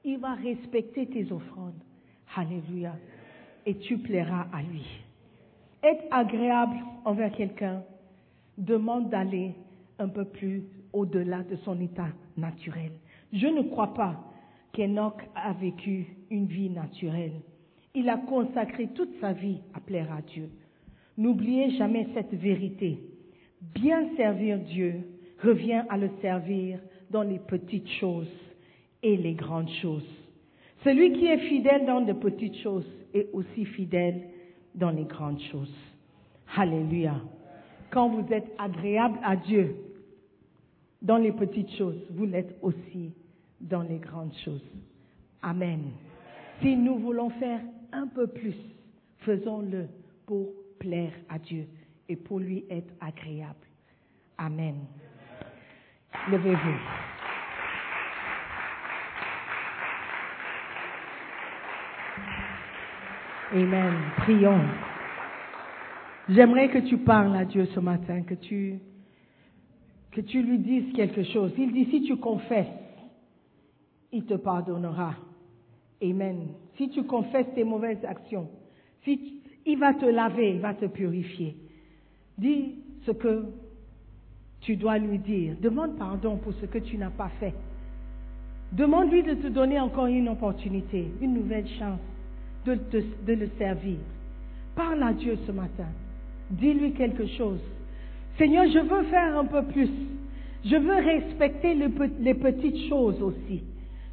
[0.04, 1.82] Il va respecter tes offrandes.
[2.36, 2.96] Alléluia.
[3.66, 4.86] Et tu plairas à lui.
[5.84, 7.84] Être agréable envers quelqu'un
[8.58, 9.56] demande d'aller
[10.00, 12.92] un peu plus au-delà de son état naturel.
[13.32, 14.24] Je ne crois pas
[14.74, 17.42] qu'Enoch a vécu une vie naturelle.
[17.96, 20.50] Il a consacré toute sa vie à plaire à Dieu.
[21.18, 23.00] N'oubliez jamais cette vérité.
[23.62, 25.08] Bien servir Dieu
[25.44, 26.80] revient à le servir
[27.12, 28.32] dans les petites choses
[29.04, 30.23] et les grandes choses.
[30.84, 34.22] Celui qui est fidèle dans les petites choses est aussi fidèle
[34.76, 35.74] dans les grandes choses.
[36.56, 37.16] Alléluia.
[37.90, 39.76] Quand vous êtes agréable à Dieu
[41.02, 43.14] dans les petites choses, vous l'êtes aussi
[43.62, 44.64] dans les grandes choses.
[45.42, 45.92] Amen.
[46.62, 47.62] Si nous voulons faire
[47.92, 48.56] un peu plus,
[49.20, 49.88] faisons-le
[50.26, 51.66] pour plaire à Dieu
[52.10, 53.68] et pour lui être agréable.
[54.38, 54.76] Amen.
[56.30, 57.23] Levez-vous.
[63.54, 63.94] Amen.
[64.18, 64.62] Prions.
[66.28, 68.80] J'aimerais que tu parles à Dieu ce matin, que tu,
[70.42, 71.52] lui dises quelque chose.
[71.58, 72.66] Il dit, si tu confesses,
[74.12, 75.14] il te pardonnera.
[76.02, 76.48] Amen.
[76.78, 78.50] Si tu confesses tes mauvaises actions,
[79.06, 81.56] il va te laver, il va te purifier.
[82.38, 82.76] Dis
[83.06, 83.46] ce que
[84.62, 87.54] tu dois lui dire, demande pardon pour ce que tu n'as pas fait.
[88.72, 92.00] Demande-lui de te donner encore une opportunité, une nouvelle chance
[92.66, 93.98] de, le servir.
[94.76, 95.88] Parle à Dieu ce matin.
[96.50, 97.60] Dis-lui quelque chose.
[98.38, 99.90] Seigneur, je veux faire un peu plus.
[100.66, 101.90] Je veux respecter les,
[102.20, 103.64] les petites choses aussi.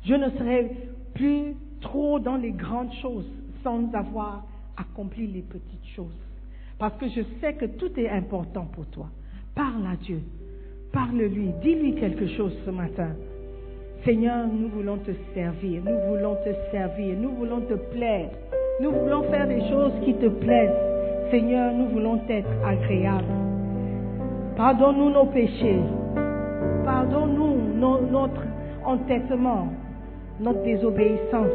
[0.05, 0.70] Je ne serai
[1.14, 3.28] plus trop dans les grandes choses
[3.62, 4.44] sans avoir
[4.76, 6.18] accompli les petites choses.
[6.78, 9.09] Parce que je sais que tout est important pour toi.
[9.55, 10.22] Parle à Dieu.
[10.92, 11.51] Parle-lui.
[11.62, 13.14] Dis-lui quelque chose ce matin.
[14.05, 18.30] Seigneur, nous voulons te servir, nous voulons te servir, nous voulons te plaire,
[18.80, 20.70] nous voulons faire des choses qui te plaisent.
[21.30, 23.24] Seigneur, nous voulons être agréables.
[24.57, 25.80] Pardonne-nous nos péchés,
[26.84, 28.42] pardonne-nous no- notre
[28.84, 29.68] entêtement,
[30.40, 31.53] notre désobéissance.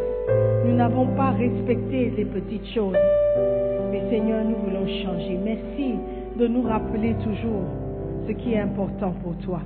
[0.66, 2.96] Nous n'avons pas respecté les petites choses.
[3.92, 5.38] Mais Seigneur, nous voulons changer.
[5.44, 5.96] Merci
[6.38, 7.64] de nous rappeler toujours
[8.28, 9.62] ce qui est important pour toi.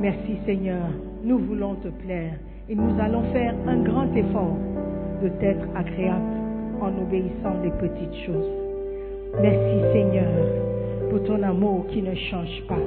[0.00, 0.88] Merci Seigneur,
[1.22, 2.32] nous voulons te plaire
[2.68, 4.56] et nous allons faire un grand effort
[5.22, 6.40] de t'être agréable
[6.80, 8.50] en obéissant les petites choses.
[9.40, 10.28] Merci Seigneur
[11.10, 12.82] pour ton amour qui ne change pas.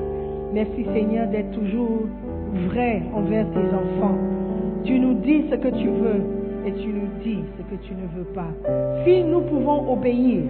[0.54, 2.08] Merci Seigneur d'être toujours
[2.70, 4.18] vrai envers tes enfants.
[4.84, 6.22] Tu nous dis ce que tu veux
[6.66, 8.52] et tu nous dis ce que tu ne veux pas.
[9.06, 10.44] Si nous pouvons obéir,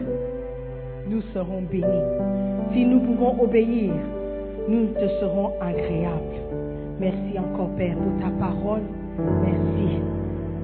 [1.10, 1.86] nous serons bénis.
[2.74, 3.92] Si nous pouvons obéir,
[4.70, 6.53] nous te serons agréables.
[7.00, 8.82] Merci encore Père pour ta parole.
[9.44, 10.00] Merci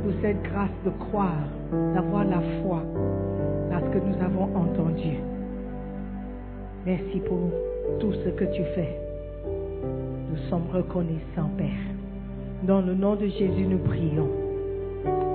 [0.03, 1.47] pour cette grâce de croire,
[1.93, 2.83] d'avoir la foi
[3.71, 5.17] à ce que nous avons entendu.
[6.85, 7.39] Merci pour
[7.99, 8.97] tout ce que tu fais.
[10.31, 11.67] Nous sommes reconnaissants, Père.
[12.63, 14.29] Dans le nom de Jésus, nous prions.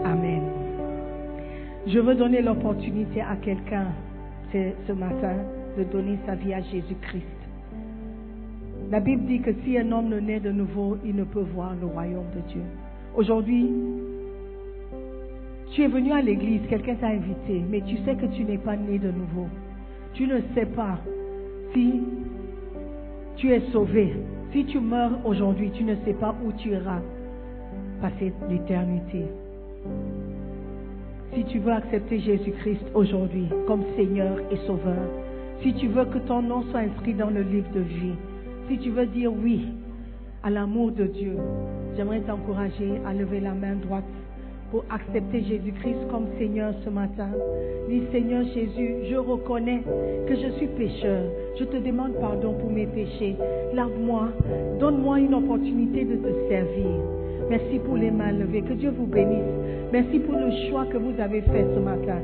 [0.04, 0.42] Amen.
[1.86, 3.86] Je veux donner l'opportunité à quelqu'un
[4.52, 5.36] ce, ce matin
[5.76, 7.43] de donner sa vie à Jésus-Christ.
[8.90, 11.74] La Bible dit que si un homme ne naît de nouveau, il ne peut voir
[11.80, 12.62] le royaume de Dieu.
[13.16, 13.70] Aujourd'hui,
[15.70, 18.76] tu es venu à l'église, quelqu'un t'a invité, mais tu sais que tu n'es pas
[18.76, 19.48] né de nouveau.
[20.12, 20.98] Tu ne sais pas
[21.72, 22.02] si
[23.36, 24.12] tu es sauvé.
[24.52, 27.00] Si tu meurs aujourd'hui, tu ne sais pas où tu iras
[28.00, 29.24] passer l'éternité.
[31.32, 35.08] Si tu veux accepter Jésus-Christ aujourd'hui comme Seigneur et Sauveur,
[35.62, 38.14] si tu veux que ton nom soit inscrit dans le livre de vie,
[38.68, 39.66] si tu veux dire oui
[40.42, 41.36] à l'amour de Dieu,
[41.96, 44.04] j'aimerais t'encourager à lever la main droite
[44.70, 47.28] pour accepter Jésus-Christ comme Seigneur ce matin.
[47.88, 49.82] Dis Seigneur Jésus, je reconnais
[50.26, 51.22] que je suis pécheur.
[51.58, 53.36] Je te demande pardon pour mes péchés.
[53.72, 54.28] Lave-moi,
[54.80, 56.90] donne-moi une opportunité de te servir.
[57.48, 58.62] Merci pour les mains levées.
[58.62, 59.54] Que Dieu vous bénisse.
[59.92, 62.18] Merci pour le choix que vous avez fait ce matin.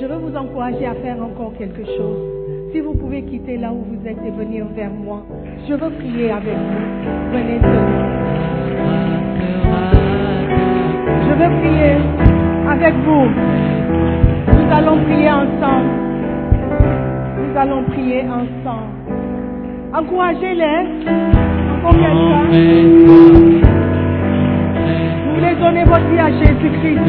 [0.00, 2.35] Je veux vous encourager à faire encore quelque chose.
[2.72, 5.24] Si vous pouvez quitter là où vous êtes et venir vers moi,
[5.68, 7.32] je veux prier avec vous.
[7.32, 7.60] Venez.
[11.22, 11.96] Je veux prier
[12.68, 13.26] avec vous.
[14.52, 15.90] Nous allons prier ensemble.
[17.38, 18.92] Nous allons prier ensemble.
[19.94, 21.06] Encouragez-les.
[21.84, 22.42] Encore quelqu'un.
[25.24, 27.00] Vous voulez donner votre vie à Jésus-Christ.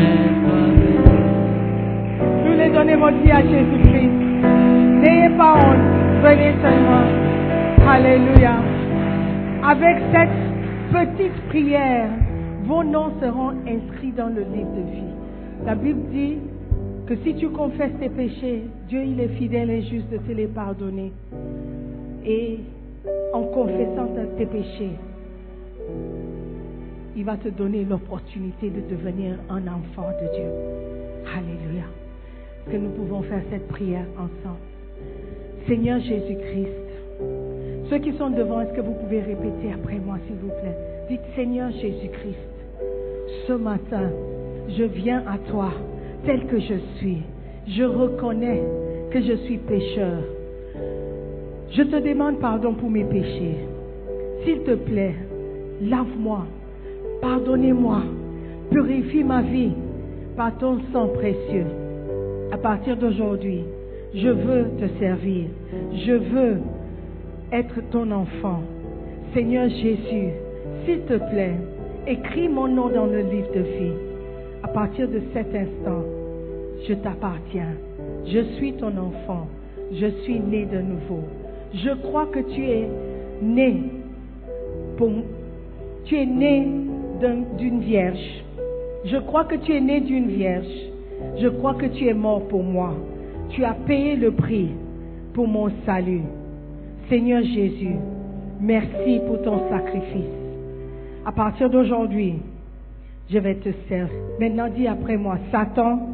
[2.21, 4.76] Vous voulez donner votre vie à Jésus-Christ.
[4.97, 5.97] N'ayez pas honte.
[6.23, 7.05] Venez seulement.
[7.87, 8.55] Alléluia.
[9.63, 10.29] Avec cette
[10.91, 12.09] petite prière,
[12.63, 15.13] vos noms seront inscrits dans le livre de vie.
[15.65, 16.37] La Bible dit
[17.05, 20.47] que si tu confesses tes péchés, Dieu il est fidèle et juste de te les
[20.47, 21.11] pardonner.
[22.25, 22.59] Et
[23.33, 24.97] en confessant tes péchés,
[27.15, 30.49] il va te donner l'opportunité de devenir un enfant de Dieu.
[31.37, 31.85] Alléluia.
[32.71, 34.76] Que nous pouvons faire cette prière ensemble
[35.67, 36.87] Seigneur Jésus-Christ,
[37.89, 40.77] ceux qui sont devant, est-ce que vous pouvez répéter après moi, s'il vous plaît?
[41.09, 42.37] Dites Seigneur Jésus-Christ,
[43.47, 44.09] ce matin,
[44.69, 45.71] je viens à toi
[46.25, 47.21] tel que je suis.
[47.67, 48.63] Je reconnais
[49.11, 50.19] que je suis pécheur.
[51.71, 53.57] Je te demande pardon pour mes péchés.
[54.43, 55.15] S'il te plaît,
[55.81, 56.45] lave-moi,
[57.21, 58.03] pardonnez-moi,
[58.71, 59.73] purifie ma vie
[60.37, 61.67] par ton sang précieux.
[62.53, 63.63] À partir d'aujourd'hui,
[64.21, 65.45] je veux te servir.
[65.93, 66.57] Je veux
[67.51, 68.61] être ton enfant.
[69.33, 70.29] Seigneur Jésus,
[70.85, 71.55] s'il te plaît,
[72.07, 73.93] écris mon nom dans le livre de vie.
[74.63, 76.03] À partir de cet instant,
[76.87, 77.73] je t'appartiens.
[78.25, 79.47] Je suis ton enfant.
[79.93, 81.21] Je suis né de nouveau.
[81.73, 82.87] Je crois que tu es
[83.41, 83.83] né
[84.97, 85.11] pour
[86.05, 86.67] tu es né
[87.21, 88.43] d'un- d'une vierge.
[89.05, 90.75] Je crois que tu es né d'une vierge.
[91.39, 92.93] Je crois que tu es mort pour moi.
[93.49, 94.69] Tu as payé le prix
[95.33, 96.23] pour mon salut.
[97.09, 97.95] Seigneur Jésus,
[98.59, 100.33] Merci pour ton sacrifice.
[101.25, 102.39] À partir d'aujourd'hui,
[103.29, 104.15] je vais te servir.
[104.39, 106.09] Maintenant, dis après moi, Satan,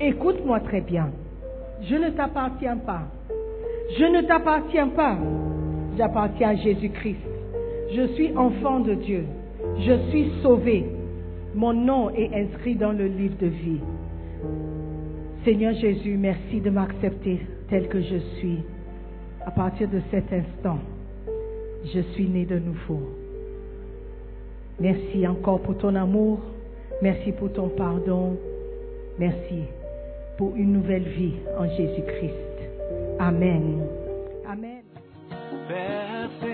[0.00, 1.10] écoute-moi très bien.
[1.82, 3.02] Je ne t'appartiens pas.
[3.96, 5.16] Je ne t'appartiens pas.
[5.96, 7.20] J'appartiens à Jésus-Christ.
[7.94, 9.24] Je suis enfant de Dieu.
[9.78, 10.84] Je suis sauvé.
[11.54, 13.80] Mon nom est inscrit dans le livre de vie.
[15.44, 17.38] Seigneur Jésus, merci de m'accepter
[17.68, 18.60] tel que je suis.
[19.44, 20.78] À partir de cet instant,
[21.84, 23.10] je suis né de nouveau.
[24.80, 26.40] Merci encore pour ton amour.
[27.02, 28.38] Merci pour ton pardon.
[29.18, 29.64] Merci
[30.38, 33.18] pour une nouvelle vie en Jésus-Christ.
[33.18, 33.82] Amen.
[34.48, 34.82] Amen.
[35.68, 36.53] Persévère,